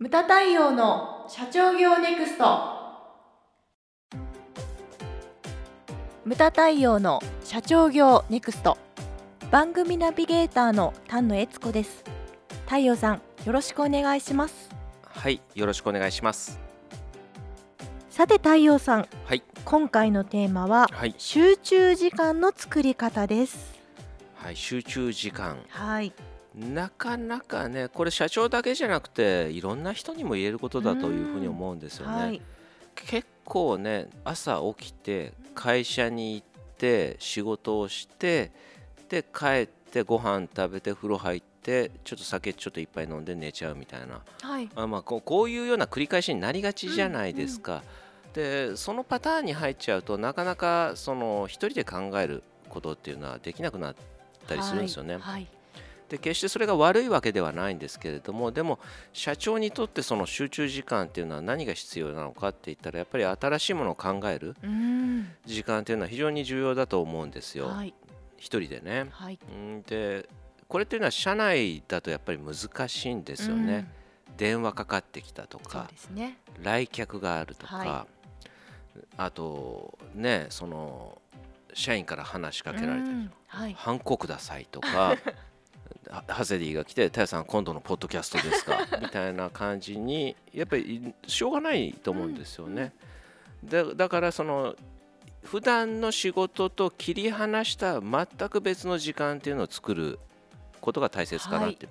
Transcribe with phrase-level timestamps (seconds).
[0.00, 2.44] ムタ太陽の社長業ネクスト。
[6.24, 8.78] ムタ太陽の社長業ネクスト。
[9.50, 12.04] 番組ナビゲーターの丹野悦子です。
[12.66, 14.70] 太陽さんよろしくお願いします。
[15.02, 16.60] はい、よろしくお願いします。
[18.08, 19.08] さて太陽さん。
[19.24, 23.74] はい、今回のテーマははい、集中時間の作り方です。
[24.36, 25.58] はい、集中時間。
[25.68, 26.12] はい
[26.58, 32.16] なかなかね、これ社長だけじゃなくて、いろんな人にも言えることだというふうに思うんですよね。
[32.16, 32.42] はい
[33.06, 36.46] 結構ね、朝起きて、会社に行っ
[36.76, 38.50] て、仕事をして、
[39.08, 44.20] で、帰って、ご飯食べて、風呂入って、ちょっと酒ちょっと一杯飲んで寝ちゃうみたいな。
[44.42, 47.82] はいあまあ、こうこういうような繰り返しになりがちじゃないですか。
[48.34, 53.96] でそのパターンに入っちゃうとなかなかその一人で考えることっていうのはできなくなっ
[54.46, 55.18] たりするんですよね。
[55.18, 55.46] はい
[56.08, 58.78] で決してそれが悪いわけではないんですけれどもでも
[59.12, 64.56] 社長にとってその集中時間っていうのは何が必要なのかって言ったらやっぱり新しいものを考える
[65.44, 67.66] 時間っていうのは非常に重要だと思うんですよ。
[67.68, 67.94] はい。
[68.38, 69.06] 一人でね。
[69.10, 69.38] はい。
[69.52, 69.82] うん。
[69.82, 70.28] で
[70.68, 73.90] これっていうのは社内だとやっぱり難しいんですよね。
[74.36, 76.38] 電話かかってきたとかね。
[76.62, 78.06] 来客があるとか、は
[79.16, 81.20] あとねその
[81.74, 83.32] 社員から話しかけられてうん。
[83.46, 83.74] はい。
[83.74, 85.16] ハンコくださいとかは
[86.38, 88.78] ハゼディが来て「太陽さん今度のポッドキャストですか?
[89.02, 92.92] 」みたいな感じにやっぱりしょうがないと思うんですよね。
[93.64, 94.76] だだからその
[95.42, 100.20] 普段の仕事と切り離した全く別の時間っていうのを作る
[100.80, 101.88] ことが大切かなって、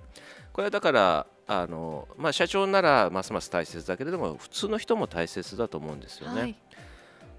[0.53, 6.41] これはだからあの、まあ、社長ならますます大切だけれども普通の人も大切だと思うんですよね。
[6.41, 6.55] はい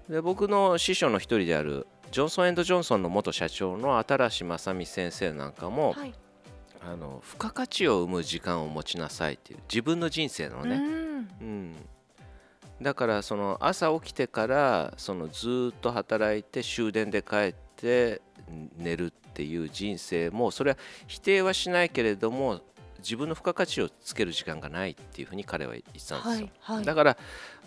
[0.09, 6.13] で僕の師匠の一人であるジョンソン・ジョンソンの元社長の新正美先生なんかも、はい
[6.81, 11.27] あの付加価値を生む時間を持ちなさいっていう自分の人生のね、うん。
[11.41, 11.75] うん。
[12.81, 18.21] だからその朝起きてからそのずーっと働いて終電で帰って
[18.77, 20.77] 寝るっていう人生もそれは
[21.07, 22.61] 否定はしないけれども
[22.99, 26.21] 自分の付加価値をつける時間がないっていうふうに彼は言ってたんですよ。
[26.21, 26.85] はいはい。
[26.85, 27.17] だから、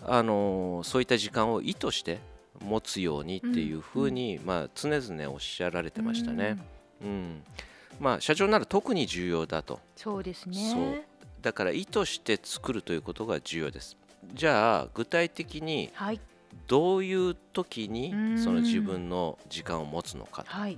[0.05, 2.19] あのーそういった時間を意図して
[2.61, 6.57] 持つようにっていうふうに、まあ、常々おっしゃられてましたね。
[7.01, 7.43] うん
[8.03, 9.79] まあ、社長なら特に重要だと。
[9.95, 10.51] そうですそう。
[10.51, 11.07] ね
[11.41, 13.95] だから意図して作るということが重要です。
[14.33, 16.19] じゃあ具体的にはい。
[16.67, 18.37] どういう時にうん。
[18.37, 20.77] その自分の時間を持つのかはい。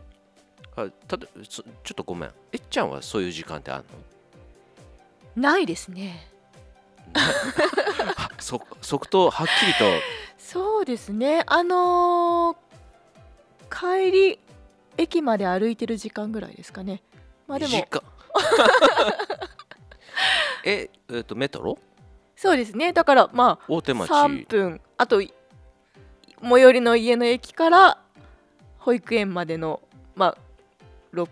[0.75, 2.31] あたとそちょっとごめん。
[2.51, 3.83] えっちゃんはそういう時間ってある
[5.35, 5.41] の？
[5.51, 6.27] ないですね。
[8.17, 9.85] あ そ即答はっきりと。
[10.37, 11.43] そうですね。
[11.47, 12.57] あのー
[13.67, 14.39] 帰り
[14.97, 17.01] 駅まで歩いてる時間ぐらいですかね。
[17.47, 17.73] まあでも。
[20.63, 21.77] ええっとメトロ？
[22.35, 22.91] そうですね。
[22.93, 24.09] だからまあ大手町。
[24.09, 24.81] 3分。
[24.97, 25.33] あとい
[26.41, 27.97] 最寄りの家の駅から
[28.79, 29.81] 保育園までの
[30.15, 30.37] まあ
[31.13, 31.27] 6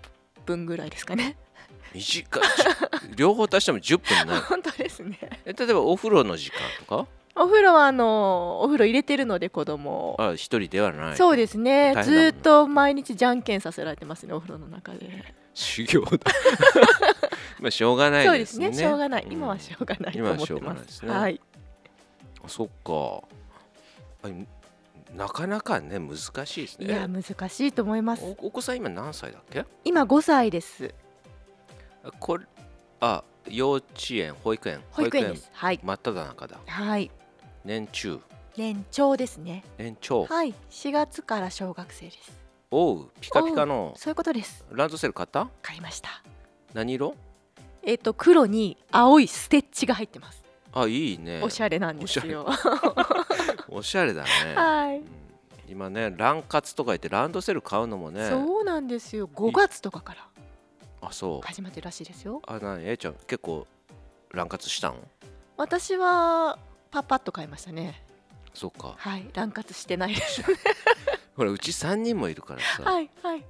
[0.46, 1.38] 分ぐらいですかね。
[1.94, 2.44] 短い。
[3.16, 5.20] 両方足しても10分ない 本当ですね。
[5.46, 7.08] え例えばお風呂の時間とか？
[7.36, 11.16] お風呂はあのお風呂入れてるので子供あ一人ではない。
[11.16, 11.96] そうですね。
[12.04, 15.34] ずっと毎日じゃんけんさせられてますねお風呂の中で。
[15.54, 16.10] 修行だ。
[17.60, 18.32] まあしょうがないでね。
[18.32, 19.32] そうですすねしょうがない、ん。
[19.32, 20.98] 今はしょうがないと思ってます。
[20.98, 21.12] すね。
[21.12, 21.42] はい。
[22.44, 23.24] あそっか。
[24.24, 24.30] あ
[25.16, 28.24] なかなかね難しいですいやね難しいと思います。
[28.24, 29.66] おお子さん今何歳だっけ？
[29.84, 30.94] 今5歳です。
[32.04, 32.46] あこれ
[33.00, 34.82] あ幼稚園保育園。
[34.92, 35.50] 保育園です。
[35.54, 35.80] はい。
[35.84, 36.60] 真っ只中だ。
[36.68, 37.12] はい
[37.66, 38.20] 年中。
[38.58, 39.64] 年長ですね。
[39.78, 40.26] 年長。
[40.26, 40.54] はい。
[40.70, 42.32] 4月から小学生です。
[42.72, 43.94] おうピカピカの。
[43.98, 44.66] そういうことです。
[44.72, 45.48] ランドセル買った？
[45.62, 46.10] 買いました。
[46.74, 47.16] 何色？
[47.84, 51.42] えっ、と黒に青いステッチが入ってます、あいいね。
[51.44, 52.48] おしゃれなんですよ。
[53.70, 54.14] おしゃれ。
[54.16, 54.98] だね、はい。
[54.98, 55.06] うん。
[55.68, 58.30] 今ねラン活とか言ってランドセル買うのもね。
[58.30, 59.28] そうなんですよ。
[59.28, 60.28] 5月とかから
[61.02, 61.48] あそう。
[61.48, 62.42] 始まってるらしいですよ。
[62.48, 62.88] あなに？
[62.88, 63.68] えいちゃん結構
[64.32, 64.96] ラン活したの
[65.58, 66.58] 私は
[66.94, 68.04] パパッと買いましたね。
[68.54, 68.94] そっか。
[68.96, 70.14] はい乱活してない。
[70.14, 70.44] で す
[71.36, 73.44] ほらうち3人もいるからさ、はいはい、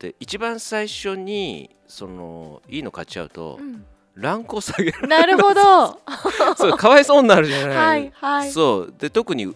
[0.00, 3.86] で一番最初にそのいいの買っちゃうと、うん、
[4.16, 6.00] ランクを下げるなるほど。
[6.58, 8.50] そうかわいそうになるじゃない、はいはい。
[8.50, 8.94] そう。
[8.98, 9.54] で特に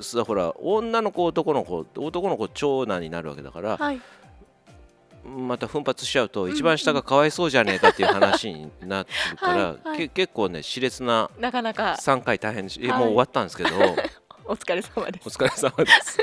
[0.00, 4.00] さほら女の子男の子男の子長男になるわけだから、はい
[5.26, 11.96] また奮発しちゃうとん一番下がかわいそうじゃねえかっていう話になってるから、は結構ね熾烈ななかなか。
[12.00, 12.98] 3回大変でし、えはい。
[13.00, 13.70] もう終わったんですけど。
[14.48, 15.28] お疲れ様です。
[15.28, 16.18] お疲れ様です。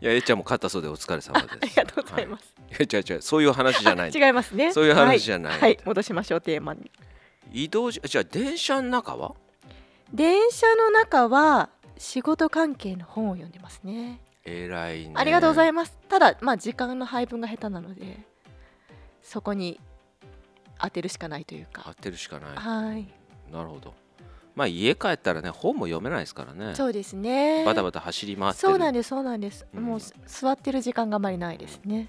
[0.00, 1.54] いやえいちゃんも勝ったそうでお疲れ様です。
[1.54, 3.22] ありがとうございます、はい、いや違う違う。
[3.22, 4.10] そういう話じゃない。
[4.14, 4.72] 違いますね。
[4.72, 5.52] そういう話じゃない。
[5.52, 6.90] はい、はい、戻しましょうテーマに。
[7.52, 9.34] 移動時じゃあ電車の中は？
[10.12, 15.12] 電車の中は仕事関係の本を読んでますね偉いね。
[15.16, 15.98] ありがとうございまます。
[16.08, 18.20] ただまあ時間の配分が下手なので
[19.20, 19.80] そこに
[20.80, 21.90] 当てるしかないという合か。
[21.90, 22.56] ってるしかない。
[22.56, 23.08] はい。
[23.52, 23.94] なるほど。
[24.54, 26.74] まあ家帰ったらね本も読めないですからね。
[26.74, 27.64] そうですね。
[27.64, 28.68] バタバタ走り回ってる。
[28.68, 29.84] そうなんですそうなんです、うん。
[29.84, 32.08] もうす座ってる時間があまりないですね。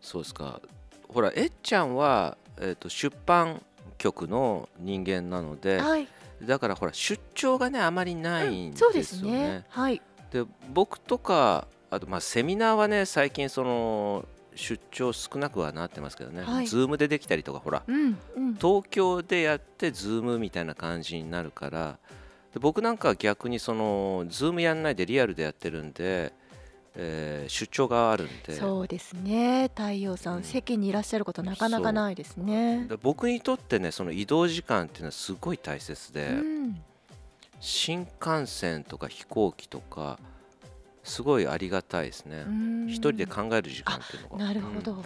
[0.00, 0.60] そうですか。
[1.08, 3.62] ほらえっちゃんは、えー、と出版
[3.98, 6.08] 局の人間なのではい、
[6.42, 9.30] だからほら出張がねあまりないんですよそうですね。
[9.30, 9.64] ね。
[9.68, 10.02] はい
[10.34, 14.26] で僕とかあとまあセミナーはね最近その
[14.56, 16.66] 出張少なくはなってますけどね、はい。
[16.66, 17.84] Zoom でできたりとかほら。
[17.86, 18.54] うんうん。
[18.54, 21.98] 東京でやって Zoom みたいな感じになるから。
[22.52, 26.32] で僕なんかは逆にその Zoom やんないでリアルでやってるんで、
[26.96, 28.54] えー出張があるんで。
[28.54, 29.70] そうですね。
[29.74, 30.42] 太陽さん、うん。
[30.42, 32.86] 席にいらっしゃることなかなかないですね。
[32.88, 36.82] で僕にとってねその移動時間っていうのはすごい大切で、うん
[37.64, 40.18] 新幹線とか飛行機とか
[41.02, 42.44] すごいありがたいですね。
[42.46, 42.86] うん。
[42.88, 44.44] 一人で考える時間っていうのが。
[44.44, 45.04] なるほど、うん。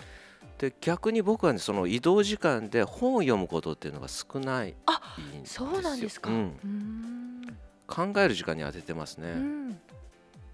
[0.59, 5.01] で逆に僕はねその移動時間で本を読むことっていうのが少ないあ
[5.45, 6.41] そうなんですか、ううん。
[6.41, 7.57] ん
[7.87, 9.81] 考える時間に当ててますね、うん。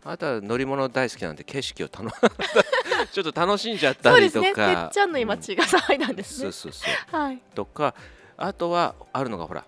[0.05, 2.13] あとは乗り物大好きなんで景色を楽
[3.13, 4.49] ちょっと楽しんじゃったりそうですね。
[4.49, 5.41] てとかっちゃんの今うん。
[5.41, 7.17] 血が騒いだんですね、そうそうそう。
[7.17, 7.41] はい。
[7.55, 7.95] とか
[8.37, 9.65] あとはあるのがほら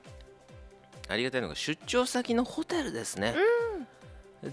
[1.08, 3.34] ありがたいのが出張先のホテルですね、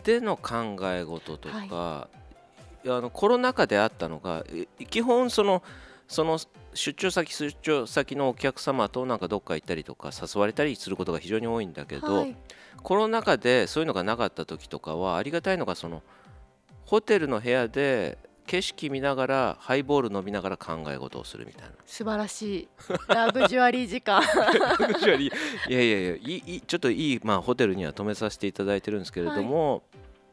[0.04, 2.08] での考え事とか、
[2.86, 5.64] あのコロナ禍であったのがえ基本その
[6.08, 6.38] その
[6.74, 12.36] 出張先出張先のお客様となんかどっか行ったりとか誘われたりすることが非常に多いんだけど、はい。
[12.82, 16.04] コロナ禍でそういうのがなかった時とかはありがたいのがその
[16.86, 21.72] ホテルの部屋で景色見ながらハイボール飲みながら考え事をするみたいな。
[21.86, 22.68] 素晴らしい。
[23.08, 24.22] ラグジュアリー時間。
[24.22, 29.84] いやいやいやいいいいちょっといい、まあ、ホテルには泊めさせていただいてるんですけれども、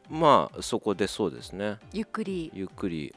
[0.09, 1.77] まあそこでそうですね。
[1.93, 2.51] ゆっくり。
[2.53, 3.15] ゆっくり。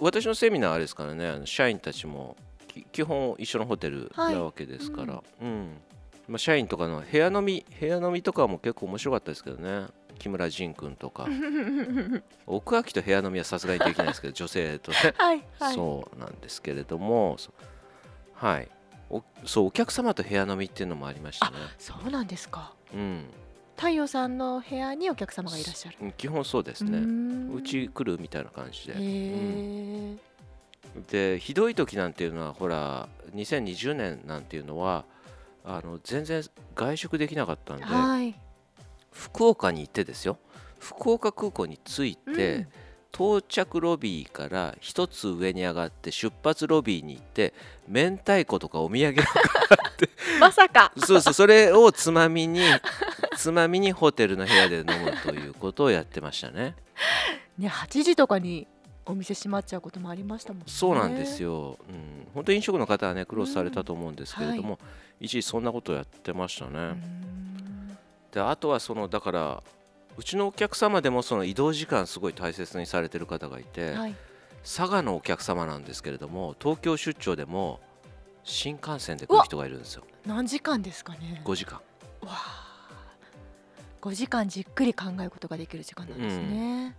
[0.00, 2.36] 私のセミナーあれですからねあの社員たちも
[2.68, 5.78] き基本一緒のホテルはいなわけですから、うん。
[6.28, 9.86] まあ、社員とかの部屋飲み部屋飲みとかも結構面白かったですけどね
[10.18, 11.26] 木村仁君とか。
[12.46, 15.74] 奥脇と部屋飲みはさすがにできないですけど女性とね はいはい。
[15.74, 17.52] そうなんですけれどもそ
[18.34, 18.68] はい。
[19.10, 21.56] おそうお客様と部屋飲みっていうのもありましたね。
[21.78, 22.72] そうなんですか。
[22.92, 23.26] うん。
[23.76, 25.96] 太陽さんの部屋にお客様がいらっしゃる。
[26.00, 26.98] うん基本そうですね。
[26.98, 28.94] ううち来るみたいな感じで。
[28.94, 30.16] へえ
[31.10, 35.04] でひどい時なんていうのはほら2020年なんていうのは
[35.64, 36.42] あの全然
[36.76, 37.84] 外食できなかったんで。
[37.84, 38.34] はい
[39.14, 40.38] 福岡に行ってですよ。
[40.78, 42.66] 福岡空港に着いて、うん。
[43.14, 47.54] 到着ロビーから一つ上に上がって出発ロビーに行って
[47.86, 49.24] 明太子とかお土産を
[50.40, 50.92] まさか。
[50.98, 52.60] そうそうそれをつまみに
[53.38, 56.74] つまみにホテルの部屋で飲むということをやってましたね。
[57.56, 58.66] ね8時とかに
[59.06, 60.64] お店閉まっちゃうこともありましたもんね。
[60.66, 64.78] そうなんですよ、うん、本当に飲食の方はね苦労されたと思うんですけれども、
[65.20, 66.96] 一時そんなことをやってましたね、
[68.34, 69.62] であとはそのだから
[70.16, 74.14] うちのお客様でもその移動時間すごい大切にされてる方がいて、はい。
[74.62, 77.80] 佐賀のお客様なんですけれども東京出張でも
[78.44, 80.04] 新幹線で来る人がいるんですよ。
[80.26, 81.42] 何時間ですかね。
[81.44, 81.80] 5時間。
[82.22, 82.74] わあ。
[84.00, 86.94] 5時間じっくり考えることができる時間なんですね、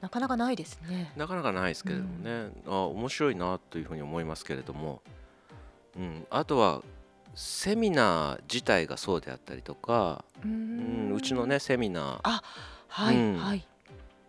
[0.00, 1.12] なかなかないですね。
[1.16, 5.02] なかなかないですけれどもね、あ面白いなというふうに思いますけれども、
[5.96, 6.82] うん、あとは
[7.34, 11.10] セミナー自体がそうであったりとか、うん。
[11.10, 12.20] ん、うちのねセミナー。
[12.22, 12.42] あ
[12.88, 13.36] はい、うん。
[13.38, 13.66] はい。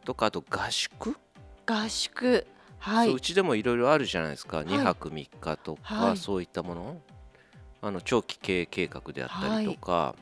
[0.06, 1.18] とかあと合宿、
[1.66, 2.46] 合宿。
[2.80, 3.08] はい。
[3.08, 6.18] そううちでもいろいろあるじゃないですか、2泊3日とか、はい。
[6.18, 7.02] そういったもの。
[7.84, 10.16] あの長期経営計画であったりとか、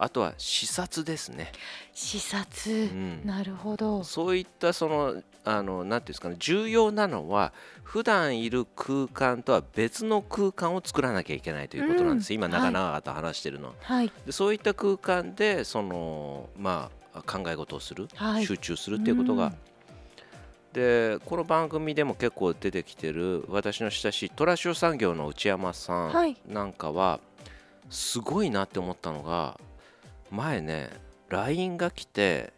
[0.00, 1.50] あとは視察ですね、
[1.92, 4.04] 視察、うん、なるほど。
[4.04, 7.52] そういったそのあのなんていうんですかね重要なのは
[7.82, 12.52] 普段いる空間とは別の空間を作らなきゃいけないということなんです、今うん。
[12.52, 14.12] 長々と話してるのは、はい。
[14.24, 18.46] でそういった空間でそのまあ考え事をする、はい。
[18.46, 19.54] 集中するっていうことが、うん。
[20.72, 26.32] でこの番組でも結構出てきてる私の親しいトラシオ産業の内山さはい。
[26.32, 27.18] んなんかは
[27.90, 29.58] すごいなって思ったのが
[30.30, 30.90] 前ね
[31.28, 32.52] LINE が来て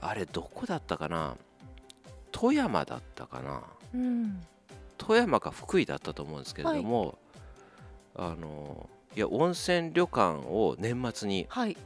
[0.00, 1.36] あれどこだったかな？
[2.32, 3.62] 富山だったかな？
[3.94, 4.40] うん。
[4.96, 7.18] 富山か福井だったと思うんですけれども、
[8.14, 11.76] あのいや温泉旅館を年末にはい、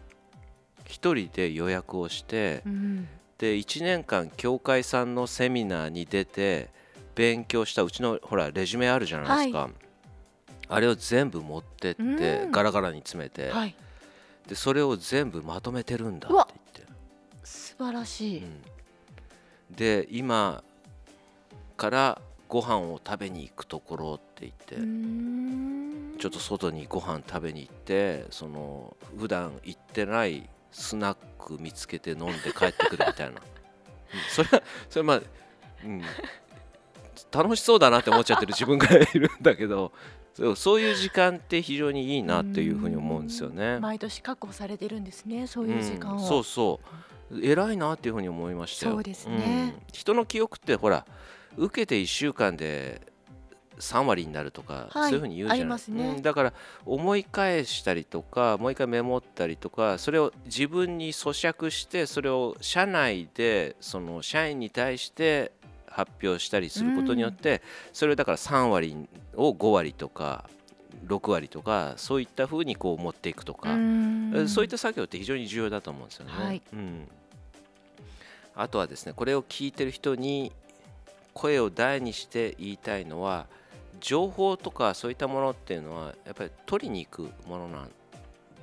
[0.85, 6.71] 一人で予約をして、うん、で1年間協会さんのセミナーに出て
[7.15, 9.71] 勉強したうちのほらレジュメあるじゃないですか、
[10.69, 12.51] あれを全部持ってってうん。
[12.53, 13.75] ガラガラに詰めて、はい
[14.49, 16.93] でそれを全部まとめてるんだって言って。
[17.43, 18.63] 素晴らしい、うん。
[19.75, 20.63] で今
[21.77, 24.77] からご飯を食べに行くところって言って、
[26.21, 33.41] ちょっと外にご飯食べに行ってその普段行ってないスナック見つけて飲んで帰ってくるみたいな、 うん。
[34.31, 35.23] それはそれまあ、
[35.85, 36.03] うん、
[37.33, 39.93] 楽しそうだなって思っちゃってる自分がいるんだけど
[40.35, 43.79] そうそういう時間って非常にいいなっていうふうに思うんですよね。
[43.79, 46.81] 毎年確保されてるんですねそういう時間を、うん、そうそ
[47.31, 47.41] う。
[47.41, 48.93] 偉いなっていうふうに思いましたよ。
[48.93, 49.75] そうですね。
[49.77, 49.83] うん。
[49.93, 51.07] 人の記憶ってほら
[51.57, 53.01] 受けて1週間で
[53.79, 55.61] 3割になるとか、はいそういうふうに言うじゃない。
[55.61, 56.09] ありますね。
[56.17, 56.23] うん。
[56.23, 56.53] だから
[56.85, 65.53] 思い返したりとかもう一回メモったりとかそれを自分に咀嚼してそれを社内でその社員に対して
[65.95, 70.51] 発表したりすることによって、それをだから3割を5割とか
[71.07, 73.69] 6割とかそういったふうにこう持っていくとか、
[74.49, 76.33] そういった作業って非常に重要だと思うんですよね。
[76.33, 76.63] はい。
[76.73, 77.09] うん、
[78.57, 80.51] あとはですねこれを聞いてる人に
[81.33, 83.47] 声を大にして言いたいのは
[84.01, 87.91] 情報とかそういったものっていうのはやっぱり取りに行くものなん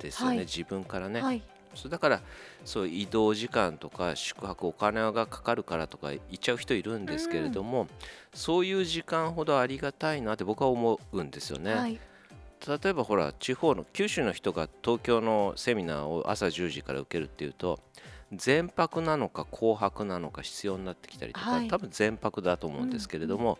[0.00, 0.44] ですよね、はい。
[0.44, 1.22] 自分からね。
[1.22, 1.42] はい
[1.74, 2.20] そうだから
[2.64, 7.88] そう移動時間とか宿泊お金がかかるからとか言っちゃう人いるんですけれども、
[8.34, 11.74] そういう時間ほどありがたいなって僕は思うんですよね。
[11.74, 11.98] はい。
[12.66, 17.80] 例えばほら地方の九州の人が東京のセミナーを朝10時から受けるっていうと
[18.32, 21.68] 全泊なのか後泊なのか必要になってきたりとか、はい。
[21.68, 23.58] 多分全泊だと思うんですけれども、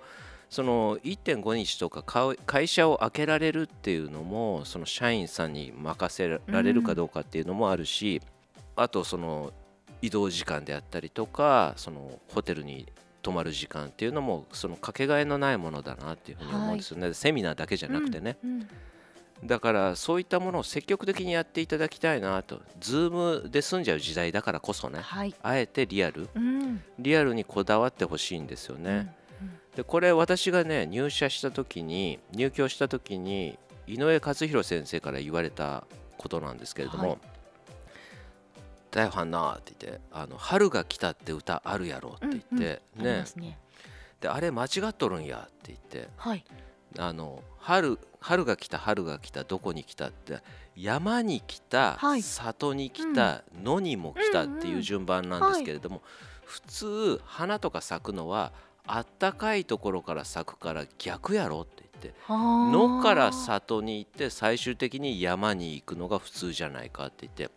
[0.53, 8.21] その1.5日とか会会社を開けられるっていうのもその社員さんに任せられるかどうかっていうのもあるし、
[8.77, 9.51] あとその
[10.03, 12.87] 移動時間であったりとかそのホテルに
[13.23, 18.37] 泊まる時間っていうのもそのかけがえのないものだなっていうふうに思うんですよね、セミナーだけじゃなくてね。
[18.45, 18.69] うんうん。
[19.47, 25.35] だからそういったものを積極的にやっていただきたいなと、ズームで済んじゃう時代だからこそね、はい。
[25.43, 26.83] あえてリアル、うん。
[26.99, 29.15] リアルにこだわってほしいんですよね。
[29.77, 35.85] でこれ私がね入社した時に入居した時に井上勝弘先生から言われた
[36.19, 37.19] ことなんですけれどもはい
[38.91, 43.05] 「だよはんな」って言って「あの春が来たって歌あるやろ」って言って、うんうん。
[43.05, 43.25] ね。
[43.37, 43.59] ね。
[44.21, 46.45] であれ間違っとるんやって言ってはい。
[46.99, 50.41] あの春春が来た春が来たどこに来たって
[50.77, 52.23] 山に来た、はい。
[52.23, 56.03] 里に来た、野にも来たっていう順番なんですけれども、
[56.45, 58.53] 普通花とか咲くのは
[58.87, 67.51] あったかいところから咲くから逆やろって言って野から里に行って最終的に山に行くのが普通じゃないかって言って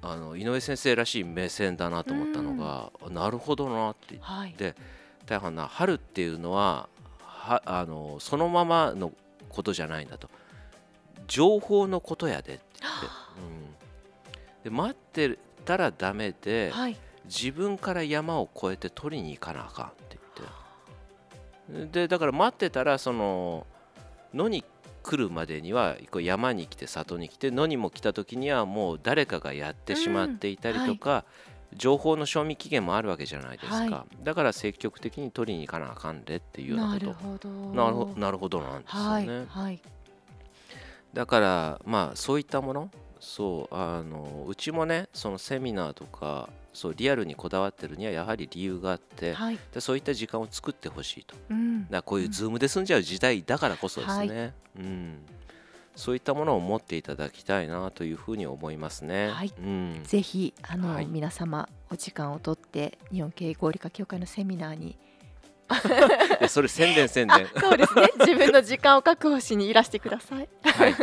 [0.00, 4.74] あの井上先生らしい目線だなと思ったのが、なるほどなって言って。
[5.26, 6.88] 大半な春っていうのは
[7.20, 9.12] はあのそのままの
[9.48, 10.28] ことじゃないんだと。
[11.28, 13.06] 情報のことやでって言って、
[14.66, 20.18] うん、で待ってたらダメで、はい自分から山を越えて取りに行かなあかんって
[21.68, 21.92] 言って。
[21.92, 23.66] でだから待ってたらその
[24.34, 24.64] 野に
[25.02, 31.24] 来るまでにはこう山に来て里に来て野にも来た時にはもう誰かがやってしまっていたりとか、
[31.74, 37.06] 情報の賞味期限もあるわけじゃないですか、はだから積極的に取りに行かなあかんでっていうようななこと。
[37.06, 37.48] るほど。
[37.74, 39.80] なるほなるほどなんですよはいね、はい。
[41.12, 42.90] だからまあそういったもの
[43.22, 49.58] そうあのうちもねそのセミナーとかそうリアルにこだわってるにはやはり理由があってはい。
[49.72, 51.36] でそういった時間を作ってほしいと。
[51.48, 51.86] うん。
[51.88, 55.18] らこういうズームで済んじゃう時代だからこそですね、うん、
[55.94, 59.52] そういったものを持っていただきたいなというふうに思いますね、はい。
[59.56, 61.06] うん、ぜひあの、はい。
[61.06, 64.98] 皆様お時間をとって日本経営合理化協会のセミナーに。
[66.40, 68.10] でそれ宣伝宣あ伝そうですね。
[68.18, 70.48] 自分の時間を確保しにいらしてください。
[70.64, 70.96] はい。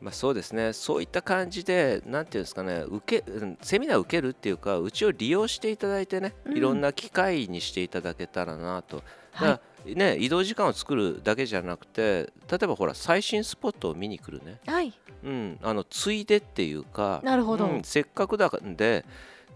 [0.00, 0.72] まあそうですね。
[0.72, 6.56] そういった感じで、なんていうんですかね、受け、うんセミナー受けるっていうか、うちを利用していただいてね、うん。
[6.56, 9.02] いろんな機会にしていただけたらなと。
[9.40, 9.60] だはい
[9.94, 14.60] ね、移動時間を作るだけじゃなくて、例えばほら、最新スポットを見に来るね。
[14.66, 14.92] はい。
[15.24, 17.66] うん、あのついでっていうか、なるほど。
[17.66, 17.82] うん。
[17.84, 19.04] せっかくだんで、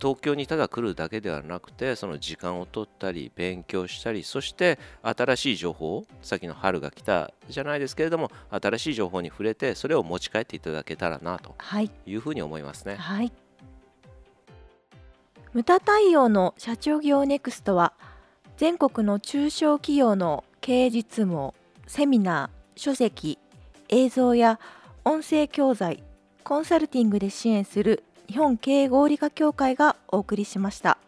[0.00, 12.96] 東京にただ来るだけではなくてその時間を取ったり勉強したりそして新しい情報さっきの春が来たじゃないですけれども新しい情報に触れてそれを持ち帰っていただけたらなとはいいうふうに思いますね。
[12.96, 13.32] はい
[15.52, 17.92] 無駄対応の社長業ネクストは
[18.56, 21.54] 全国の中小企業の経営実務を
[21.86, 23.38] セミナー書籍
[23.90, 24.58] 映像や
[25.04, 26.02] 音声教材
[26.42, 30.98] コンサルティングで支援する日本経営合理化協会がお送りしました。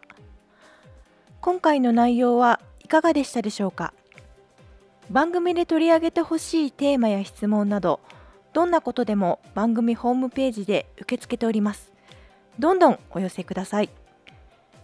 [1.41, 3.93] 今回の内容はいかがでしたでしょうか？
[5.09, 7.99] 番組で取り上げてほしいテーマや質問など
[8.53, 11.91] どんなことでも番組ホームページで受け付けております。
[12.57, 13.89] どんどんお寄せください。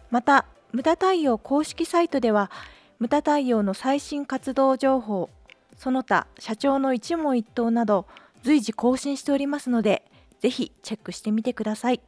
[0.10, 2.52] また無駄対応公式サイトでは
[3.00, 5.30] 無駄対応の最新活動情報
[5.78, 8.06] その他社長の一問一答など
[8.44, 10.04] 随時更新しておりますので
[10.40, 12.02] ぜひチェックしてみてください。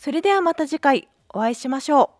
[0.00, 2.19] それではまた次回お会いしましょう。